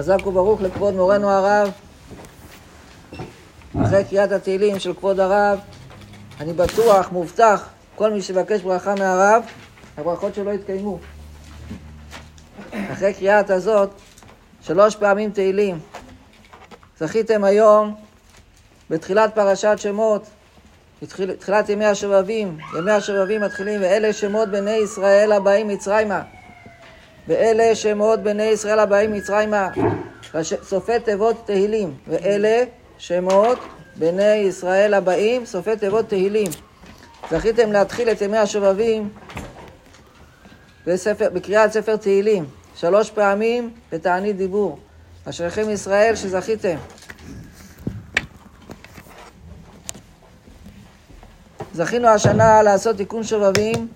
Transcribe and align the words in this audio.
חזק 0.00 0.26
וברוך 0.26 0.62
לכבוד 0.62 0.94
מורנו 0.94 1.30
הרב. 1.30 1.70
אחרי 3.84 4.04
קריאת 4.04 4.32
התהילים 4.32 4.78
של 4.78 4.94
כבוד 4.94 5.20
הרב, 5.20 5.58
אני 6.40 6.52
בטוח, 6.52 7.12
מובטח, 7.12 7.68
כל 7.96 8.12
מי 8.12 8.22
שיבקש 8.22 8.60
ברכה 8.60 8.94
מהרב, 8.94 9.42
הברכות 9.96 10.34
שלו 10.34 10.52
יתקיימו. 10.52 10.98
אחרי 12.92 13.14
קריאת 13.14 13.50
הזאת, 13.50 13.90
שלוש 14.62 14.96
פעמים 14.96 15.30
תהילים. 15.30 15.78
זכיתם 16.98 17.44
היום, 17.44 17.94
בתחילת 18.90 19.34
פרשת 19.34 19.74
שמות, 19.76 20.22
בתחילת 21.02 21.68
ימי 21.68 21.86
השובבים, 21.86 22.58
ימי 22.78 22.90
השובבים 22.90 23.40
מתחילים, 23.40 23.80
ואלה 23.80 24.12
שמות 24.12 24.48
בני 24.48 24.70
ישראל 24.76 25.32
הבאים 25.32 25.68
מצרימה. 25.68 26.22
ואלה 27.30 27.74
שמות 27.74 28.22
בני 28.22 28.42
ישראל 28.42 28.78
הבאים 28.78 29.12
מצרימה, 29.12 29.68
סופי 30.42 31.00
תיבות 31.04 31.36
תהילים, 31.46 31.94
ואלה 32.08 32.62
שמות 32.98 33.58
בני 33.96 34.34
ישראל 34.34 34.94
הבאים, 34.94 35.46
סופי 35.46 35.76
תיבות 35.76 36.08
תהילים. 36.08 36.50
זכיתם 37.30 37.72
להתחיל 37.72 38.10
את 38.10 38.20
ימי 38.22 38.38
השובבים 38.38 39.08
בספר, 40.86 41.28
בקריאת 41.32 41.72
ספר 41.72 41.96
תהילים, 41.96 42.44
שלוש 42.76 43.10
פעמים 43.10 43.70
בתענית 43.92 44.36
דיבור. 44.36 44.78
אשריכם 45.24 45.70
ישראל 45.70 46.16
שזכיתם. 46.16 46.76
זכינו 51.74 52.08
השנה 52.08 52.62
לעשות 52.62 52.96
תיקון 52.96 53.24
שובבים 53.24 53.88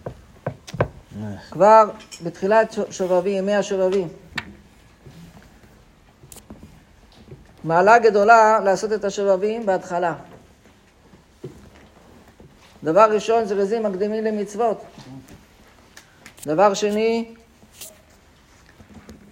כבר 1.50 1.84
בתחילת 2.22 2.74
שובבים, 2.90 3.36
ימי 3.36 3.54
השובבים. 3.54 4.08
מעלה 7.64 7.98
גדולה 7.98 8.60
לעשות 8.64 8.92
את 8.92 9.04
השובבים 9.04 9.66
בהתחלה. 9.66 10.14
דבר 12.84 13.14
ראשון, 13.14 13.44
זה 13.44 13.54
זרזים 13.54 13.82
מקדימים 13.82 14.24
למצוות. 14.24 14.84
דבר 16.46 16.74
שני, 16.74 17.34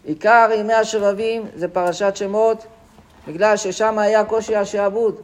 עיקר 0.04 0.48
ימי 0.56 0.74
השובבים 0.74 1.46
זה 1.54 1.68
פרשת 1.68 2.16
שמות, 2.16 2.66
בגלל 3.28 3.56
ששם 3.56 3.98
היה 3.98 4.24
קושי 4.24 4.56
השעבוד. 4.56 5.22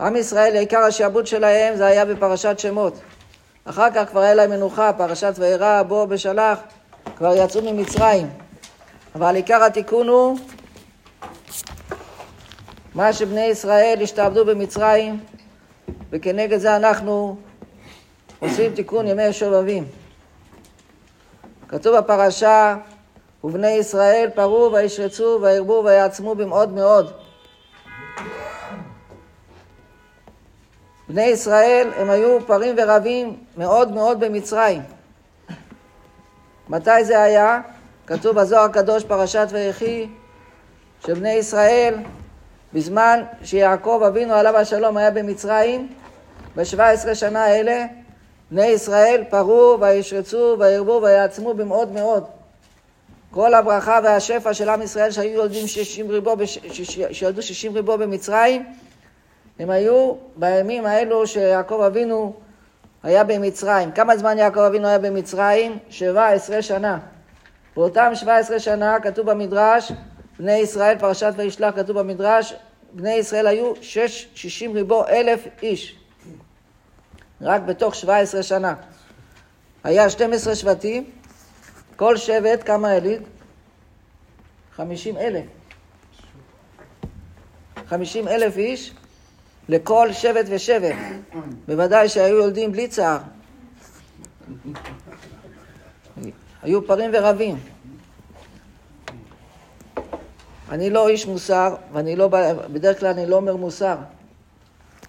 עם 0.00 0.16
ישראל, 0.16 0.56
עיקר 0.56 0.78
השעבוד 0.78 1.26
שלהם 1.26 1.76
זה 1.76 1.86
היה 1.86 2.04
בפרשת 2.04 2.58
שמות. 2.58 2.94
אחר 3.64 3.90
כך 3.94 4.08
כבר 4.08 4.20
היה 4.20 4.34
להם 4.34 4.50
מנוחה, 4.50 4.92
פרשת 4.92 5.32
וירא, 5.36 5.82
בוא 5.82 6.04
בשלח, 6.04 6.58
כבר 7.16 7.34
יצאו 7.36 7.62
ממצרים. 7.62 8.30
אבל 9.14 9.36
עיקר 9.36 9.64
התיקון 9.64 10.08
הוא 10.08 10.38
מה 12.94 13.12
שבני 13.12 13.44
ישראל 13.44 13.98
השתעבדו 14.02 14.44
במצרים, 14.44 15.20
וכנגד 16.10 16.58
זה 16.58 16.76
אנחנו 16.76 17.36
עושים 18.40 18.74
תיקון 18.74 19.06
ימי 19.06 19.32
שובבים. 19.32 19.84
כתוב 21.68 21.98
בפרשה, 21.98 22.76
ובני 23.44 23.70
ישראל 23.70 24.28
פרו 24.34 24.70
וישרצו 24.72 25.38
וירבו 25.42 25.82
ויעצמו 25.84 26.34
במאוד 26.34 26.72
מאוד. 26.72 27.12
בני 31.12 31.22
ישראל 31.22 31.88
הם 31.96 32.10
היו 32.10 32.38
פרים 32.46 32.74
ורבים 32.78 33.36
מאוד 33.56 33.92
מאוד 33.92 34.20
במצרים. 34.20 34.82
מתי 36.68 37.04
זה 37.04 37.22
היה? 37.22 37.60
כתוב 38.06 38.40
בזוהר 38.40 38.64
הקדוש 38.64 39.04
פרשת 39.04 39.46
ויחי 39.50 40.06
שבני 41.06 41.32
ישראל 41.32 41.94
בזמן 42.74 43.22
שיעקב 43.44 44.02
אבינו 44.06 44.34
עליו 44.34 44.56
השלום 44.56 44.96
היה 44.96 45.10
במצרים 45.10 45.88
ב-17 46.56 47.14
שנה 47.14 47.44
האלה 47.44 47.84
בני 48.50 48.66
ישראל 48.66 49.24
פרו 49.30 49.78
וישרצו 49.80 50.56
וירבו 50.58 51.00
ויעצמו 51.02 51.54
במאוד 51.54 51.92
מאוד. 51.92 52.24
כל 53.30 53.54
הברכה 53.54 54.00
והשפע 54.04 54.54
של 54.54 54.68
עם 54.68 54.82
ישראל 54.82 55.10
שהיו 55.10 55.34
יולדים 55.34 55.66
60 55.66 56.10
ריבו, 56.10 56.36
שילדו 57.10 57.42
60 57.42 57.74
ריבו 57.74 57.98
במצרים 57.98 58.66
הם 59.58 59.70
היו 59.70 60.14
בימים 60.36 60.86
האלו 60.86 61.26
שיעקב 61.26 61.80
אבינו 61.86 62.34
היה 63.02 63.24
במצרים. 63.24 63.92
כמה 63.92 64.16
זמן 64.16 64.38
יעקב 64.38 64.60
אבינו 64.60 64.88
היה 64.88 64.98
במצרים? 64.98 65.78
שבע 65.90 66.28
עשרה 66.28 66.62
שנה. 66.62 66.98
באותם 67.76 68.10
שבע 68.14 68.36
עשרה 68.36 68.60
שנה 68.60 69.00
כתוב 69.00 69.30
במדרש, 69.30 69.92
בני 70.38 70.56
ישראל, 70.56 70.98
פרשת 70.98 71.32
וישלח, 71.36 71.76
כתוב 71.76 71.98
במדרש, 71.98 72.54
בני 72.92 73.14
ישראל 73.14 73.46
היו 73.46 73.72
שש, 73.80 74.28
שישים 74.34 74.72
ריבו 74.72 75.06
אלף 75.06 75.46
איש. 75.62 75.96
רק 77.40 77.62
בתוך 77.62 77.94
שבע 77.94 78.16
עשרה 78.16 78.42
שנה. 78.42 78.74
היה 79.84 80.10
שתים 80.10 80.32
עשרה 80.32 80.54
שבטים, 80.54 81.10
כל 81.96 82.16
שבט 82.16 82.66
כמה 82.66 82.94
יליד? 82.94 83.22
חמישים 84.76 85.16
אלף. 85.16 85.44
חמישים 87.86 88.28
אלף 88.28 88.56
איש, 88.56 88.92
לכל 89.68 90.12
שבט 90.12 90.46
ושבט. 90.48 90.96
בוודאי 91.68 92.08
שהיו 92.08 92.36
יולדים 92.36 92.72
בלי 92.72 92.88
צער. 92.88 93.18
היו 96.62 96.86
פרים 96.86 97.10
ורבים. 97.14 97.58
אני 100.70 100.90
לא 100.90 101.08
איש 101.08 101.26
מוסר, 101.26 101.74
ואני 101.92 102.16
לא, 102.16 102.28
בדרך 102.72 103.00
כלל 103.00 103.08
אני 103.08 103.26
לא 103.26 103.36
אומר 103.36 103.56
מוסר. 103.56 103.96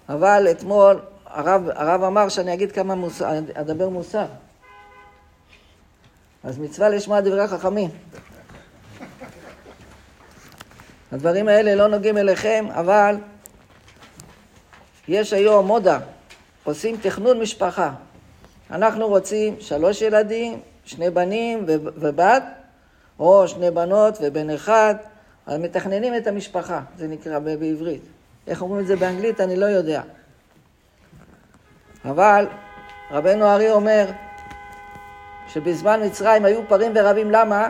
אבל 0.08 0.46
אתמול 0.50 1.00
הרב, 1.26 1.68
הרב 1.74 2.02
אמר 2.02 2.28
שאני 2.28 2.54
אגיד 2.54 2.72
כמה 2.72 2.94
מוסר, 2.94 3.38
אדבר 3.54 3.88
מוסר. 3.88 4.26
אז 6.44 6.58
מצווה 6.58 6.88
לשמוע 6.88 7.20
דברי 7.20 7.48
חכמים. 7.48 7.90
הדברים 11.12 11.48
האלה 11.48 11.74
לא 11.74 11.86
נוגעים 11.86 12.18
אליכם, 12.18 12.66
אבל 12.70 13.16
יש 15.08 15.32
היום 15.32 15.66
מודה, 15.66 15.98
עושים 16.64 16.96
תכנון 16.96 17.40
משפחה. 17.40 17.92
אנחנו 18.70 19.08
רוצים 19.08 19.56
שלוש 19.60 20.02
ילדים, 20.02 20.60
שני 20.84 21.10
בנים 21.10 21.64
ובת, 21.66 22.42
או 23.18 23.48
שני 23.48 23.70
בנות 23.70 24.18
ובן 24.22 24.50
אחד, 24.50 24.94
אז 25.46 25.58
מתכננים 25.60 26.16
את 26.16 26.26
המשפחה, 26.26 26.80
זה 26.98 27.08
נקרא 27.08 27.38
בעברית. 27.38 28.02
איך 28.46 28.62
אומרים 28.62 28.80
את 28.80 28.86
זה 28.86 28.96
באנגלית 28.96 29.40
אני 29.40 29.56
לא 29.56 29.66
יודע. 29.66 30.02
אבל 32.04 32.46
רבנו 33.10 33.44
ארי 33.46 33.70
אומר 33.70 34.06
שבזמן 35.48 36.00
מצרים 36.06 36.44
היו 36.44 36.68
פרים 36.68 36.92
ורבים, 36.94 37.30
למה? 37.30 37.68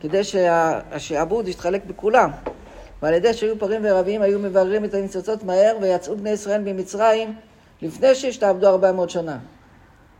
כדי 0.00 0.24
שהשעבוד 0.24 1.48
יתחלק 1.48 1.84
בכולם. 1.84 2.30
ועל 3.02 3.14
ידי 3.14 3.34
שהיו 3.34 3.58
פרים 3.58 3.80
ורבים 3.84 4.22
היו 4.22 4.38
מבררים 4.38 4.84
את 4.84 4.94
הניצוצות 4.94 5.42
מהר 5.42 5.76
ויצאו 5.80 6.16
בני 6.16 6.30
ישראל 6.30 6.60
ממצרים 6.60 7.34
לפני 7.82 8.14
שהשתעבדו 8.14 8.68
400 8.68 9.10
שנה. 9.10 9.38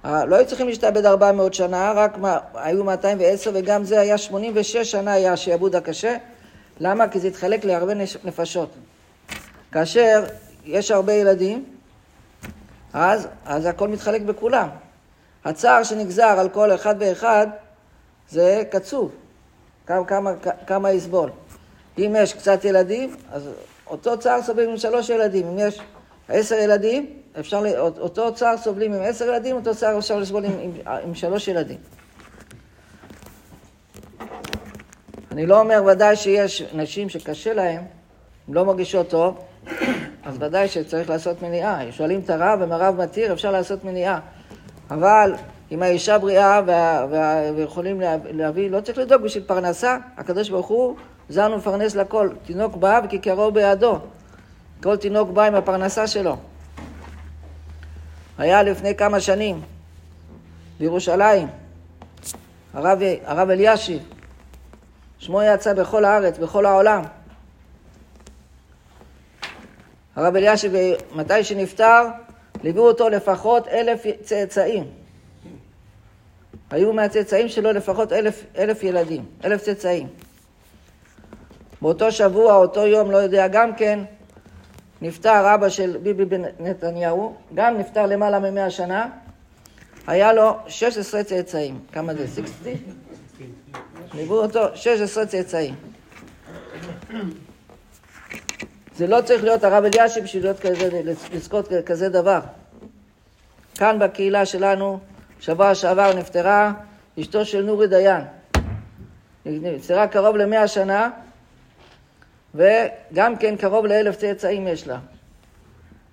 לא 0.05 0.37
היו 0.37 0.47
צריכים 0.47 0.69
להשתעבד 0.69 1.07
400 1.07 1.55
שנה, 1.55 1.93
רק 1.97 2.19
מה, 2.19 2.39
היו 2.55 2.85
210 2.85 3.51
וגם 3.55 3.85
זה 3.85 4.01
היה 4.01 4.19
86 4.19 4.77
שנה 4.77 5.13
היה 5.13 5.33
השעבוד 5.33 5.77
הקשה. 5.77 6.17
למה? 6.81 7.09
כי 7.09 7.21
זה 7.21 7.29
התחלק 7.29 7.65
להרבה 7.65 7.95
נפשות. 8.25 8.71
כאשר 9.73 10.25
יש 10.65 10.91
הרבה 10.91 11.13
ילדים, 11.13 11.65
אז, 12.93 13.29
אז 13.45 13.67
הכל 13.67 13.89
מתחלק 13.89 14.23
בכולם. 14.23 14.69
הצער 15.45 15.83
שנגזר 15.83 16.25
על 16.39 16.49
כל 16.49 16.75
אחד 16.75 16.95
ואחד 16.99 17.47
זה 18.29 18.63
קצוב, 18.71 19.11
כמה, 19.87 20.05
כמה, 20.05 20.33
כמה 20.67 20.93
יסבול. 20.93 21.31
אם 21.99 22.17
יש 22.19 22.35
קצת 22.35 22.65
ילדים, 22.65 23.17
אז 23.33 23.49
אותו 23.87 24.19
צער 24.19 24.43
סובלים 24.43 24.71
עם 24.71 24.77
שלוש 24.77 25.09
ילדים. 25.11 25.47
אם 25.47 25.59
יש 25.59 25.81
עשר 26.29 26.55
ילדים, 26.55 27.07
אפשר, 27.41 27.63
אותו 27.79 28.35
צער 28.35 28.57
סובלים 28.57 28.93
עם 28.93 29.03
עשר 29.03 29.25
ילדים, 29.25 29.57
אותו 29.57 29.75
צער 29.75 29.99
אפשר 29.99 30.19
לסבול 30.19 30.45
עם, 30.45 30.53
עם, 30.61 30.71
עם 31.05 31.15
שלוש 31.15 31.49
ילדים. 31.49 31.79
אני 35.33 35.47
לא 35.47 35.61
אומר 35.61 35.83
ודאי 35.87 36.17
שיש 36.17 36.63
נשים 36.75 37.09
שקשה 37.09 37.55
להן, 37.55 37.83
הן 38.49 38.55
לא 38.55 38.65
מרגישות 38.65 39.09
טוב, 39.09 39.45
אז 40.25 40.37
ודאי 40.41 40.69
שצריך 40.69 41.11
לעשות 41.11 41.43
מניעה. 41.43 41.93
שואלים 41.93 42.21
את 42.21 42.31
הרב, 42.31 42.63
אם 42.63 42.73
הרב 42.73 43.03
מתיר, 43.03 43.33
אפשר 43.33 43.51
לעשות 43.51 43.85
מניעה. 43.85 44.21
אבל 44.91 45.35
אם 45.71 45.83
האישה 45.83 46.19
בריאה 46.19 46.61
ויכולים 47.57 48.01
להביא, 48.31 48.71
לא 48.71 48.81
צריך 48.81 48.99
לדאוג 48.99 49.23
בשביל 49.23 49.45
פרנסה, 49.45 49.99
הקדוש 50.17 50.49
ברוך 50.49 50.67
הוא 50.67 50.97
זן 51.29 51.53
ומפרנס 51.53 51.95
לכל. 51.95 52.31
תינוק 52.47 52.77
בא 52.77 53.01
וכיכרו 53.05 53.51
בידו. 53.51 53.99
כל 54.83 54.97
תינוק 54.97 55.31
בא 55.31 55.45
עם 55.45 55.55
הפרנסה 55.55 56.07
שלו. 56.07 56.37
היה 58.39 58.63
לפני 58.63 58.95
כמה 58.95 59.21
שנים 59.21 59.61
בירושלים, 60.79 61.49
הרב, 62.75 62.99
הרב 63.25 63.51
אלישיב, 63.51 64.03
שמו 65.19 65.43
יצא 65.43 65.75
בכל 65.75 66.05
הארץ, 66.05 66.39
בכל 66.39 66.67
העולם. 66.67 67.03
הרב 70.17 70.37
אלישיב, 70.37 70.73
מתי 71.15 71.45
שנפטר, 71.45 72.07
ליוו 72.63 72.81
אותו 72.81 73.09
לפחות 73.09 73.69
אלף 73.69 74.03
צאצאים. 74.23 74.85
היו 76.71 76.93
מהצאצאים 76.93 77.49
שלו 77.49 77.73
לפחות 77.73 78.13
אלף, 78.13 78.45
אלף 78.59 78.83
ילדים, 78.83 79.25
אלף 79.45 79.63
צאצאים. 79.63 80.09
באותו 81.83 82.13
שבוע, 82.13 82.55
אותו 82.55 82.87
יום, 82.87 83.11
לא 83.11 83.17
יודע 83.17 83.49
גם 83.49 83.75
כן, 83.75 84.01
נפטר 85.03 85.55
אבא 85.55 85.69
של 85.69 85.97
ביבי 86.03 86.25
בן 86.25 86.43
נתניהו, 86.61 87.35
גם 87.55 87.79
נפטר 87.79 88.07
למעלה 88.07 88.39
ממאה 88.39 88.71
שנה, 88.71 89.09
היה 90.07 90.33
לו 90.33 90.57
16 90.67 91.25
צאצאים. 91.25 91.79
כמה 91.93 92.15
זה? 92.15 92.27
60? 92.27 92.77
ליוו 94.15 94.35
אותו 94.35 94.61
16 94.75 95.27
צאצאים. 95.27 95.75
זה 98.97 99.07
לא 99.07 99.21
צריך 99.21 99.45
להיות 99.45 99.65
הרב 99.65 99.85
אלישי 99.85 100.21
בשביל 100.21 100.43
להיות 100.43 100.61
כזה, 100.61 101.03
לזכות 101.33 101.69
כזה 101.87 102.09
דבר. 102.09 102.41
כאן 103.75 103.99
בקהילה 103.99 104.47
שלנו, 104.47 104.99
שבוע 105.41 105.75
שעבר 105.75 106.15
נפטרה 106.15 106.73
אשתו 107.21 107.45
של 107.45 107.63
נורי 107.63 107.87
דיין. 107.87 108.25
נפטרה 109.47 110.07
קרוב 110.07 110.37
למאה 110.37 110.69
שנה, 110.69 111.11
וגם 112.59 113.37
כן 113.37 113.57
קרוב 113.57 113.87
לאלף 113.87 114.17
צאצאים 114.17 114.67
יש 114.67 114.87
לה. 114.87 114.99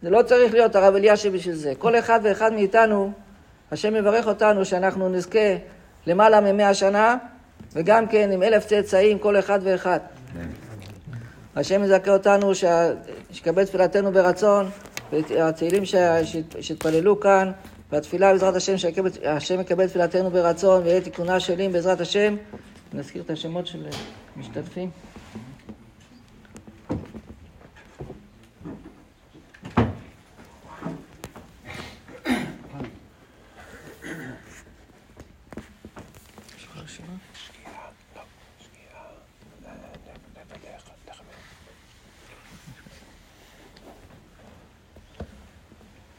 זה 0.02 0.10
לא 0.10 0.22
צריך 0.22 0.54
להיות 0.54 0.76
הרב 0.76 0.96
אלישי 0.96 1.30
בשביל 1.30 1.56
זה. 1.56 1.74
כל 1.78 2.00
אחד 2.00 2.20
ואחד 2.24 2.54
מאיתנו, 2.54 3.12
השם 3.72 3.96
יברך 3.96 4.28
אותנו 4.28 4.66
שאנחנו 4.66 5.10
נזכה 5.10 5.56
למעלה 6.08 6.42
ממאה 6.42 6.74
שנה, 6.74 7.16
וגם 7.74 8.08
כן 8.08 8.32
עם 8.32 8.44
אלף 8.44 8.66
צאצאים, 8.66 9.20
כל 9.20 9.40
אחד 9.40 9.60
ואחד. 9.64 10.00
השם 11.56 11.84
יזכה 11.84 12.12
אותנו 12.12 12.52
שיקבל 13.32 13.66
תפילתנו 13.66 14.12
ברצון, 14.12 14.70
והצעירים 15.12 15.84
שהתפללו 16.62 17.20
כאן, 17.20 17.52
והתפילה 17.92 18.32
בעזרת 18.32 18.56
השם, 18.56 18.78
שהשם 18.78 19.62
יקבל 19.62 19.88
תפילתנו 19.88 20.30
ברצון, 20.30 20.84
ויהיה 20.84 21.02
תיקונה 21.02 21.40
שלים 21.40 21.72
בעזרת 21.72 22.02
השם. 22.02 22.36
נזכיר 22.94 23.22
את 23.22 23.30
השמות 23.30 23.68
של 23.68 23.86
משתתפים. 24.38 24.90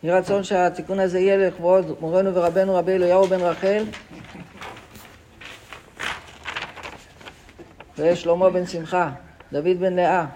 יהי 0.02 0.12
רצון 0.12 0.44
שהתיקון 0.44 1.00
הזה 1.00 1.18
יהיה 1.18 1.48
לכבוד 1.48 1.96
מורנו 2.00 2.34
ורבנו 2.34 2.74
רבי 2.74 2.92
אליהו 2.92 3.26
בן 3.26 3.40
רחל 3.40 3.84
ושלמה 7.98 8.50
בן 8.50 8.66
שמחה, 8.66 9.10
דוד 9.52 9.80
בן 9.80 9.92
לאה, 9.92 10.26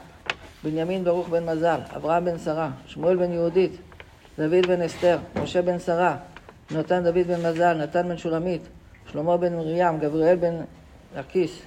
בנימין 0.64 1.04
ברוך 1.04 1.28
בן 1.28 1.46
מזל, 1.46 1.80
אברהם 1.96 2.24
בן 2.24 2.38
שרה, 2.38 2.70
שמואל 2.86 3.16
בן 3.16 3.32
יהודית, 3.32 3.72
דוד 4.38 4.66
בן 4.66 4.82
אסתר, 4.82 5.18
משה 5.42 5.62
בן 5.62 5.78
שרה, 5.78 6.16
נתן 6.70 7.04
דוד 7.04 7.26
בן 7.26 7.46
מזל, 7.46 7.74
נתן 7.74 8.08
בן 8.08 8.18
שולמית, 8.18 8.62
שלמה 9.12 9.36
בן 9.36 9.56
מרים, 9.56 9.98
גבריאל 9.98 10.36
בן 10.36 10.54
לקיס, 11.16 11.62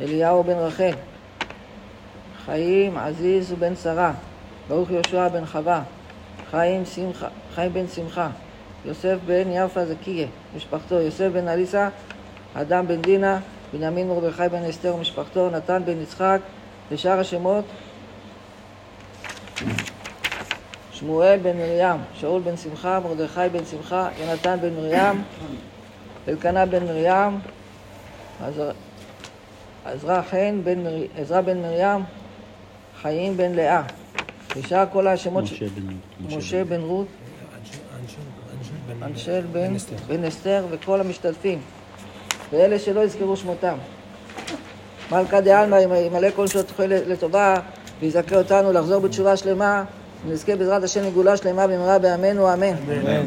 אליהו 0.00 0.44
בן 0.44 0.56
רחל, 0.56 0.94
חיים 2.44 2.96
עזיז 2.96 3.52
בן 3.52 3.76
שרה, 3.76 4.12
ברוך 4.68 4.90
יהושע 4.90 5.28
בן 5.28 5.46
חווה, 5.46 5.82
חיים, 6.56 6.84
שמחה, 6.84 7.28
חיים 7.54 7.72
בן 7.72 7.88
שמחה, 7.88 8.28
יוסף 8.84 9.16
בן 9.26 9.48
יפה 9.50 9.86
זקיה, 9.86 10.26
משפחתו, 10.56 10.94
יוסף 10.94 11.28
בן 11.32 11.48
אליסה, 11.48 11.88
אדם 12.54 12.86
בן 12.86 13.02
דינה, 13.02 13.38
בנימין 13.72 14.08
מרדכי 14.08 14.48
בן 14.50 14.64
אסתר 14.64 14.94
ומשפחתו, 14.94 15.50
נתן 15.50 15.82
בן 15.84 16.02
יצחק, 16.02 16.40
ושאר 16.90 17.20
השמות 17.20 17.64
שמואל 20.92 21.38
בן 21.42 21.56
מרים, 21.56 22.00
שאול 22.14 22.42
בן 22.42 22.56
שמחה, 22.56 23.00
מרדכי 23.00 23.48
בן 23.52 23.64
שמחה, 23.64 24.08
יונתן 24.20 24.56
בן 24.60 24.74
מרים, 24.74 25.22
אלקנה 26.28 26.66
בן 26.66 26.84
מרים, 26.84 27.38
עזרא 29.84 30.22
חן 30.22 30.60
בן, 30.64 30.84
בן 31.44 31.62
מרים, 31.62 32.00
חיים 33.02 33.36
בן 33.36 33.52
לאה. 33.52 33.82
ושאר 34.56 34.84
כל 34.92 35.06
השמות... 35.06 35.44
משה 35.44 35.66
בן 35.68 35.82
רות. 35.86 36.38
משה 36.40 36.64
בן 36.64 36.80
רות. 36.80 37.06
אנשל 39.02 39.42
בן 40.08 40.24
אסתר 40.24 40.66
וכל 40.70 41.00
המשתתפים. 41.00 41.58
ואלה 42.52 42.78
שלא 42.78 43.00
יזכרו 43.00 43.36
שמותם. 43.36 43.74
מלכה 45.12 45.40
דעלמא 45.40 45.96
ימלא 45.96 46.28
כל 46.36 46.46
שעות 46.46 46.72
לטובה 46.80 47.54
ויזכה 48.00 48.36
אותנו 48.36 48.72
לחזור 48.72 49.00
בתשובה 49.00 49.36
שלמה 49.36 49.84
ונזכה 50.26 50.56
בעזרת 50.56 50.84
השם 50.84 51.04
לגאולה 51.04 51.36
שלמה 51.36 51.66
במהרה 51.66 51.98
בימינו 51.98 52.52
אמן. 52.52 52.66
אמן. 52.66 53.26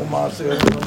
ומעשה 0.00 0.44
ידינו 0.44 0.80